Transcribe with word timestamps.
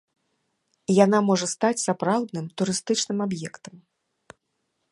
Яна 1.05 1.19
можа 1.27 1.47
стаць 1.55 1.83
сапраўдным 1.87 2.45
турыстычным 2.61 3.17
аб'ектам. 3.27 3.75